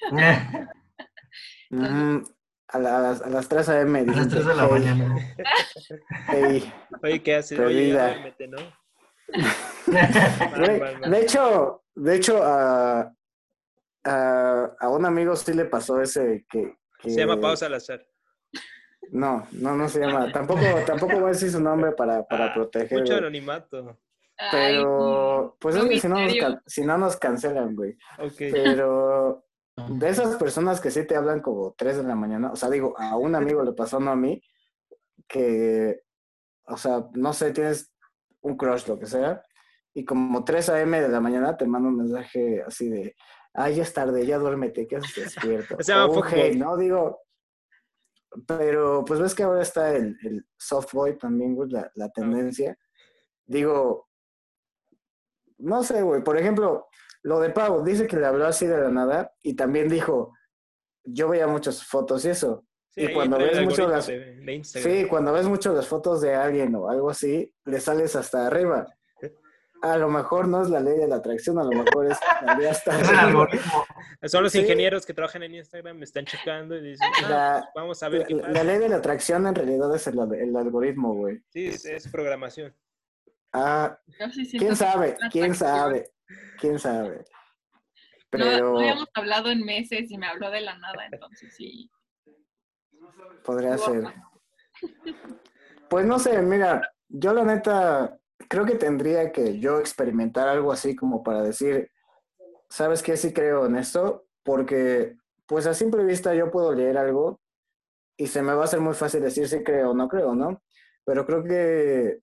[1.70, 2.22] Mm,
[2.68, 3.98] a, la- a las, a las 3 a.m.
[4.00, 5.16] A las dicen 3 de la "Hey, mañana.
[6.28, 6.72] hey".
[7.02, 7.58] Oye, ¿qué haces?
[7.58, 8.58] Oye, duérmete, ¿no?
[9.86, 11.10] Mal, Güey, mal, mal.
[11.10, 13.12] De hecho, de hecho, a,
[14.04, 16.76] a, a un amigo sí le pasó ese que...
[17.00, 18.04] que- Se llama Pau Salazar.
[19.10, 20.30] No, no, no se llama.
[20.32, 22.98] Tampoco, tampoco voy a decir su nombre para, para Ah, proteger.
[23.00, 23.98] Mucho anonimato.
[24.36, 26.34] Ay, Pero, pues es que si no, nos,
[26.66, 27.96] si no nos cancelan, güey.
[28.18, 28.34] Ok.
[28.52, 29.46] Pero
[29.88, 32.98] de esas personas que sí te hablan como 3 de la mañana, o sea, digo,
[32.98, 34.42] a un amigo le pasó, no a mí,
[35.26, 36.02] que,
[36.66, 37.92] o sea, no sé, tienes
[38.40, 39.42] un crush, lo que sea,
[39.94, 41.00] y como 3 a.m.
[41.00, 43.16] de la mañana te manda un mensaje así de,
[43.54, 45.76] ay, ya es tarde, ya duérmete, ¿qué haces despierto?
[45.78, 46.40] O un fuckboy.
[46.40, 46.76] hey, ¿no?
[46.76, 47.22] Digo,
[48.46, 52.78] pero pues ves que ahora está el, el soft boy también, güey, la, la tendencia.
[53.46, 54.08] Digo,
[55.58, 56.88] no sé, güey, por ejemplo,
[57.22, 60.34] lo de Pau, dice que le habló así de la nada y también dijo,
[61.04, 62.64] yo veía muchas fotos y eso.
[62.90, 64.92] Sí, Y cuando ves mucho las- de, de Instagram.
[64.92, 68.86] Sí, cuando ves mucho las fotos de alguien o algo así, le sales hasta arriba.
[69.80, 72.56] A lo mejor no es la ley de la atracción, a lo mejor es la
[72.56, 73.22] ley hasta Es el arriba.
[73.28, 73.84] algoritmo.
[74.24, 74.58] Son los Sí.
[74.60, 78.08] ingenieros que trabajan en Instagram, me están checando y dicen, "Ah, La- pues vamos a
[78.08, 78.52] ver qué La, pasa.
[78.54, 81.40] la ley de la atracción en realidad es el, el algoritmo, güey.
[81.50, 82.74] Sí, es, es programación.
[83.52, 83.96] Ah,
[84.50, 86.10] quién sabe, quién sabe,
[86.58, 87.18] quién sabe.
[87.18, 87.24] No,
[88.30, 91.90] Pero no habíamos hablado en meses y me habló de la nada, entonces sí.
[93.44, 94.04] podría ser.
[95.88, 100.94] Pues no sé, mira, yo la neta creo que tendría que yo experimentar algo así
[100.94, 101.90] como para decir,
[102.68, 103.16] ¿sabes qué?
[103.16, 107.40] Sí creo en esto, porque pues a simple vista yo puedo leer algo
[108.16, 110.62] y se me va a hacer muy fácil decir si creo o no creo, ¿no?
[111.04, 112.20] Pero creo que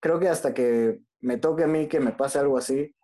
[0.00, 2.94] creo que hasta que me toque a mí que me pase algo así,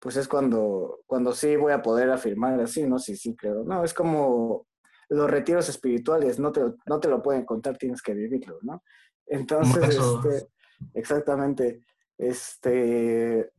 [0.00, 2.98] pues es cuando cuando sí voy a poder afirmar así, ¿no?
[2.98, 3.62] Sí, sí creo.
[3.62, 4.66] No, es como
[5.10, 8.82] los retiros espirituales, no te, no te lo pueden contar, tienes que vivirlo, ¿no?
[9.26, 10.48] Entonces, este,
[10.94, 11.82] exactamente,
[12.16, 13.50] este,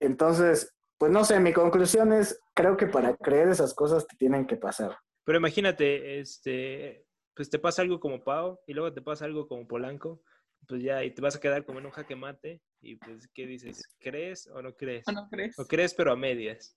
[0.00, 4.46] entonces, pues no sé, mi conclusión es, creo que para creer esas cosas te tienen
[4.46, 4.98] que pasar.
[5.24, 9.66] Pero imagínate, este, pues te pasa algo como Pau y luego te pasa algo como
[9.66, 10.22] Polanco,
[10.66, 13.46] pues ya, y te vas a quedar como en un jaque mate y pues, ¿qué
[13.46, 13.96] dices?
[13.98, 15.06] ¿Crees o no crees?
[15.08, 15.58] ¿O no crees?
[15.58, 16.76] O crees pero a medias.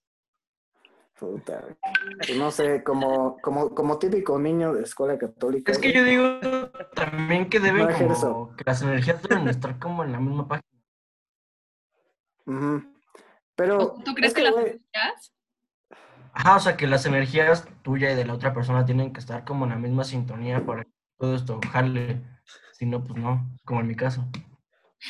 [1.19, 1.77] Puta,
[2.17, 5.71] pues no sé, como, como, como típico niño de escuela católica.
[5.71, 6.39] Es que yo digo
[6.95, 8.53] también que deben No como eso.
[8.57, 10.65] que las energías deben estar como en la misma página.
[13.55, 15.33] Pero, ¿Tú crees es que las energías?
[16.31, 19.43] Ajá, o sea que las energías tuya y de la otra persona tienen que estar
[19.43, 22.21] como en la misma sintonía para que todo esto jale.
[22.79, 24.25] Si no, pues no, como en mi caso.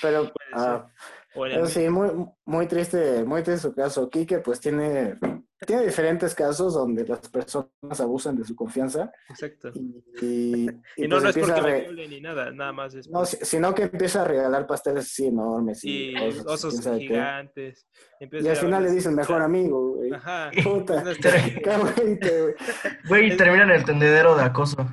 [0.02, 0.88] pero, ah,
[1.36, 2.10] Pero sí, muy,
[2.44, 4.10] muy triste, muy triste su caso.
[4.10, 5.20] Quique, pues tiene,
[5.68, 9.70] tiene diferentes casos donde las personas abusan de su confianza Exacto.
[9.76, 13.08] y, y, Y, y no, pues no es porque me ni nada, nada más es
[13.08, 17.88] no, sino que empieza a regalar pasteles así enormes y, y cosas, osos gigantes.
[18.20, 20.12] Y al final le dicen mejor amigo, güey.
[20.12, 20.50] Ajá.
[20.64, 21.04] Puta.
[23.08, 24.90] Güey, termina en el tendedero de acoso.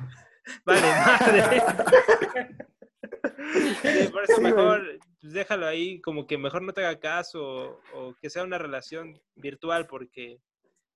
[0.65, 1.61] Vale, madre.
[3.81, 4.53] Sí, por eso Sí, güey.
[4.53, 4.81] mejor
[5.21, 8.57] pues, déjalo ahí, como que mejor no te haga caso o, o que sea una
[8.57, 10.39] relación virtual porque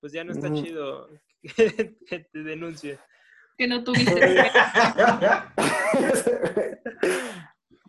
[0.00, 1.08] pues ya no está chido
[1.42, 2.98] que, que te denuncie.
[3.56, 4.14] Que no tuviste.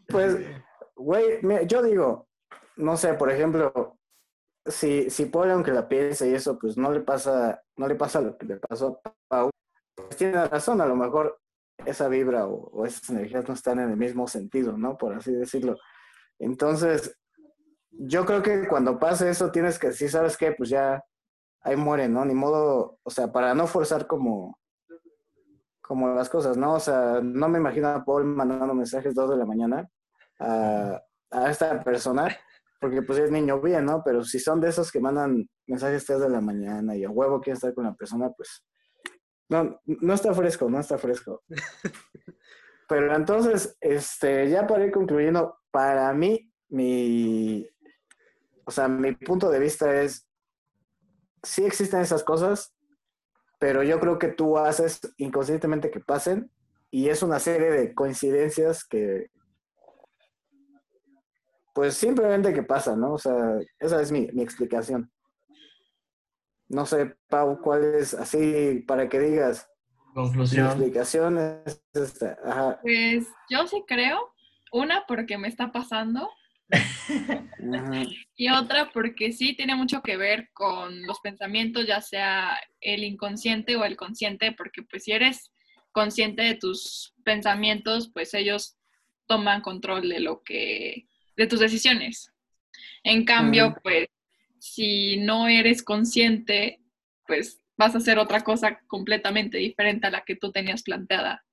[0.07, 0.37] pues,
[0.95, 2.27] güey, mira, yo digo,
[2.75, 3.97] no sé, por ejemplo,
[4.65, 8.21] si, si Paul, aunque la piense y eso, pues no le pasa, no le pasa
[8.21, 9.49] lo que le pasó a Pau,
[9.95, 11.39] pues tiene razón, a lo mejor
[11.85, 14.97] esa vibra o, esas energías no están en el mismo sentido, ¿no?
[14.97, 15.77] Por así decirlo.
[16.39, 17.17] Entonces,
[17.91, 20.51] yo creo que cuando pase eso tienes que decir, ¿sabes qué?
[20.51, 21.03] Pues ya
[21.61, 22.25] ahí muere, ¿no?
[22.25, 24.59] Ni modo, o sea, para no forzar como,
[25.81, 26.73] como las cosas, ¿no?
[26.75, 29.87] O sea, no me imagino a Paul mandando mensajes dos de la mañana
[30.39, 32.35] a, a esta persona,
[32.79, 34.03] porque pues es niño bien, ¿no?
[34.03, 37.39] Pero si son de esos que mandan mensajes tres de la mañana y a huevo
[37.39, 38.65] quieren estar con la persona, pues
[39.49, 41.43] no, no está fresco, no está fresco.
[42.87, 47.67] Pero entonces, este, ya para ir concluyendo, para mí, mi,
[48.65, 50.27] o sea, mi punto de vista es,
[51.41, 52.75] sí existen esas cosas,
[53.59, 56.51] pero yo creo que tú haces inconscientemente que pasen
[56.91, 59.27] y es una serie de coincidencias que,
[61.73, 63.13] pues simplemente que pasan, ¿no?
[63.13, 65.11] O sea, esa es mi, mi explicación.
[66.73, 69.69] No sé, Pau, ¿cuál es así para que digas?
[70.13, 70.67] Conclusión.
[70.67, 72.37] explicación es esta.
[72.43, 72.79] Ajá.
[72.81, 74.33] Pues yo sí creo.
[74.71, 76.29] Una, porque me está pasando.
[78.35, 83.75] Y otra, porque sí tiene mucho que ver con los pensamientos, ya sea el inconsciente
[83.75, 85.51] o el consciente, porque pues si eres
[85.91, 88.77] consciente de tus pensamientos, pues ellos
[89.27, 91.07] toman control de lo que,
[91.37, 92.33] de tus decisiones.
[93.03, 94.07] En cambio, pues
[94.63, 96.79] si no eres consciente,
[97.27, 101.43] pues vas a hacer otra cosa completamente diferente a la que tú tenías planteada.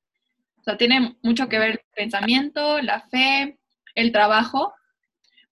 [0.61, 3.59] O sea, tiene mucho que ver el pensamiento, la fe,
[3.97, 4.73] el trabajo,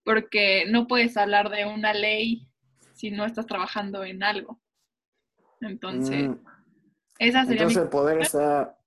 [0.04, 2.46] porque no puedes hablar de una ley
[2.94, 4.60] si no estás trabajando en algo.
[5.60, 6.38] Entonces, Mm,
[7.18, 7.82] esa sería Entonces mi...
[7.82, 8.78] el poder está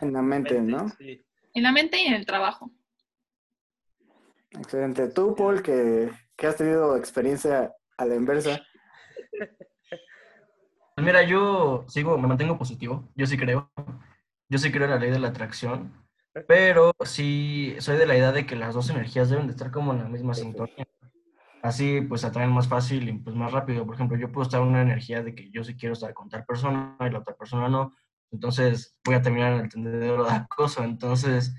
[0.00, 0.88] en la mente, ¿no?
[0.90, 1.20] Sí.
[1.52, 2.70] En la mente y en el trabajo.
[4.52, 5.08] Excelente.
[5.08, 8.60] Tú, Paul, que, que has tenido experiencia a la inversa.
[10.94, 13.70] Pues mira, yo sigo, me mantengo positivo, yo sí creo.
[14.48, 15.92] yo sí creo en la ley de la atracción,
[16.48, 19.92] pero sí soy de la idea de que las dos energías deben de estar como
[19.92, 20.86] en la misma sintonía.
[21.62, 23.84] Así pues atraen más fácil y pues más rápido.
[23.84, 26.30] Por ejemplo, yo puedo estar en una energía de que yo sí quiero estar con
[26.30, 27.94] tal persona y la otra persona no.
[28.32, 30.82] Entonces voy a terminar en el tendedero de acoso.
[30.84, 31.54] Entonces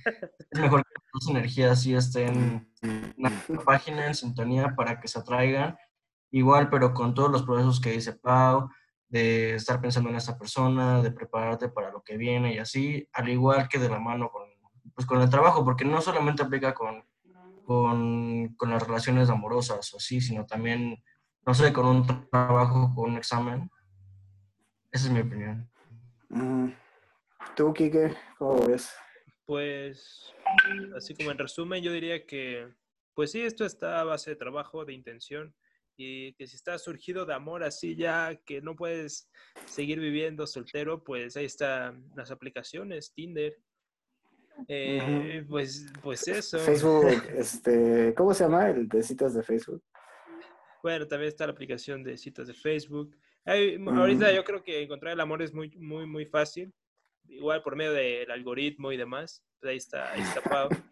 [0.50, 3.32] es mejor que las dos energías sí estén en una
[3.66, 5.78] página en sintonía para que se atraigan.
[6.32, 8.70] Igual, pero con todos los procesos que dice Pau,
[9.10, 13.28] de estar pensando en esa persona, de prepararte para lo que viene y así, al
[13.28, 14.44] igual que de la mano con,
[14.96, 17.04] pues, con el trabajo, porque no solamente aplica con,
[17.66, 21.04] con, con las relaciones amorosas o así, sino también,
[21.46, 23.70] no sé, con un trabajo, con un examen.
[24.92, 25.70] Esa es mi opinión.
[26.30, 26.70] Mm.
[27.56, 28.94] ¿Tú, Kike, cómo ves?
[29.46, 30.34] Pues,
[30.96, 32.74] así como en resumen, yo diría que,
[33.14, 35.54] pues sí, esto está a base de trabajo, de intención,
[35.98, 39.30] y que si estás surgido de amor así ya, que no puedes
[39.66, 43.58] seguir viviendo soltero, pues ahí están las aplicaciones, Tinder.
[44.68, 46.60] Eh, Pues, pues eso.
[46.60, 49.84] Facebook, este, ¿cómo se llama el de citas de Facebook?
[50.84, 53.16] Bueno, también está la aplicación de citas de Facebook.
[53.46, 56.74] Hay- Ahorita yo creo que encontrar el amor es muy, muy, muy fácil.
[57.28, 59.44] Igual por medio del algoritmo y demás.
[59.60, 60.70] Pues ahí está, ahí está Pau.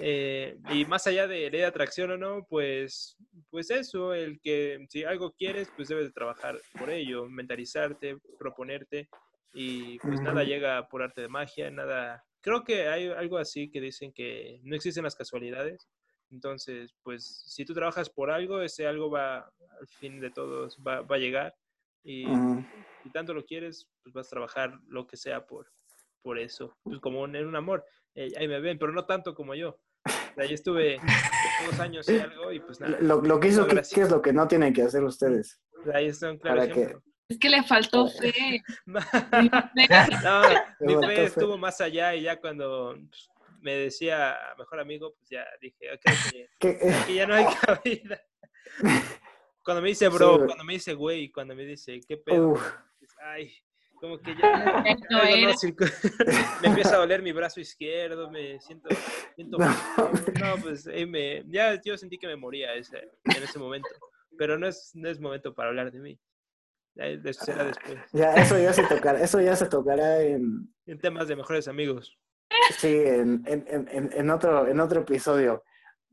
[0.00, 3.16] Eh, y más allá de ley de atracción o no, pues,
[3.50, 9.10] pues eso, el que si algo quieres, pues debes de trabajar por ello, mentalizarte, proponerte
[9.52, 10.44] y pues nada Ujú.
[10.44, 12.24] llega por arte de magia, nada.
[12.40, 15.88] Creo que hay algo así que dicen que no existen las casualidades.
[16.30, 19.38] Entonces, pues si tú trabajas por algo, ese algo va,
[19.80, 21.56] al fin de todos, va, va a llegar.
[22.04, 22.84] Y Ujú.
[23.02, 25.72] si tanto lo quieres, pues vas a trabajar lo que sea por,
[26.22, 26.78] por eso.
[26.88, 27.84] Pues como en un amor.
[28.14, 29.80] Eh, ahí me ven, pero no tanto como yo.
[30.06, 31.00] O sea, yo estuve
[31.66, 32.98] dos años y algo y pues nada.
[33.00, 34.06] Lo, lo que hizo gracias.
[34.06, 35.60] es lo que no tienen que hacer ustedes.
[35.92, 36.96] Ahí está un claro que-.
[37.28, 38.62] Es que le faltó fe.
[38.86, 39.00] no,
[40.80, 41.24] mi fe fe.
[41.24, 43.28] estuvo más allá y ya cuando pues,
[43.60, 46.94] me decía mejor amigo, pues ya dije, ok, que, ¿Qué?
[47.06, 48.20] que ya no hay cabida.
[49.62, 52.72] Cuando me dice bro, cuando me dice güey, cuando me dice qué pedo, Uf,
[53.22, 53.52] ay,
[54.00, 55.92] como que ya No no circu-
[56.62, 58.88] me empieza a doler mi brazo izquierdo, me siento,
[59.34, 59.66] siento No.
[59.68, 63.88] no, pues me, ya yo sentí que me moría ese, en ese momento,
[64.36, 66.18] pero no es, no es momento para hablar de mí,
[66.96, 71.28] eso será después, ya, eso ya se tocará, eso ya se tocará en, en temas
[71.28, 72.18] de mejores amigos.
[72.78, 75.62] sí, en, en, en- en, en otro, en otro episodio.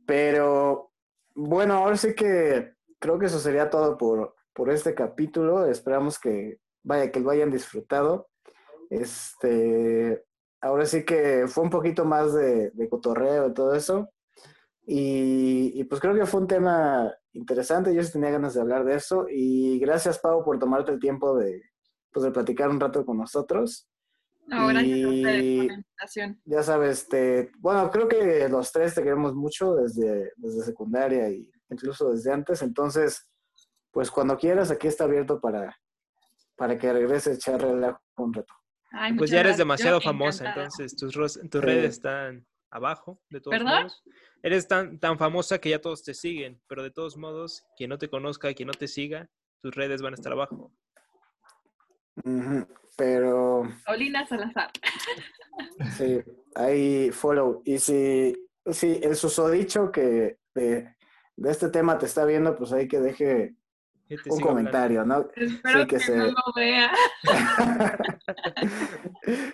[0.06, 0.92] Pero
[1.34, 5.66] bueno, ahora sí que creo que eso sería todo por, por este capítulo.
[5.66, 8.30] Esperamos que vaya, que lo hayan disfrutado.
[8.90, 10.24] Este,
[10.62, 14.10] ahora sí que fue un poquito más de, de cotorreo y todo eso.
[14.88, 17.94] Y, y pues creo que fue un tema interesante.
[17.94, 19.26] Yo sí tenía ganas de hablar de eso.
[19.30, 21.62] Y gracias, Pau, por tomarte el tiempo de,
[22.12, 23.88] pues, de platicar un rato con nosotros.
[24.48, 26.42] No, gracias a ustedes Y- por la invitación.
[26.46, 31.52] Ya sabes, te, bueno, creo que los tres te queremos mucho desde, desde secundaria y
[31.70, 32.62] incluso desde antes.
[32.62, 33.28] Entonces,
[33.90, 35.76] pues cuando quieras, aquí está abierto para,
[36.56, 38.54] para que regreses a echar relajo un rato.
[38.92, 39.58] Ay, Pues ya eres gracias.
[39.58, 40.66] demasiado Yo famosa, encantada.
[40.66, 41.60] entonces tus, tus Sí.
[41.60, 43.78] redes están abajo, de todos ¿Perdón?
[43.84, 44.04] modos.
[44.42, 47.98] Eres tan, tan famosa que ya todos te siguen, pero de todos modos, quien no
[47.98, 49.30] te conozca, quien no te siga,
[49.62, 50.72] tus redes van a estar abajo.
[52.98, 54.72] Pero Olina Salazar.
[55.98, 56.22] sí,
[56.56, 57.62] ahí follow.
[57.66, 58.34] Y si,
[58.72, 60.96] si el susodicho que de,
[61.36, 63.56] de este tema te está viendo, pues ahí que deje
[64.10, 64.48] Un hablando.
[64.48, 65.28] comentario, ¿no?
[65.36, 66.92] Espero Sí, que que, se- no lo vea.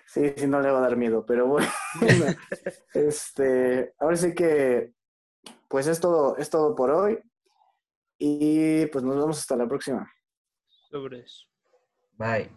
[0.06, 1.68] sí, sí, no le va a dar miedo, pero bueno,
[2.94, 4.94] este, ahora sí que,
[5.68, 7.20] pues es todo, es todo por hoy
[8.18, 10.12] y pues nos vemos hasta la próxima.
[10.90, 11.48] Sobres.
[12.18, 12.52] Bye.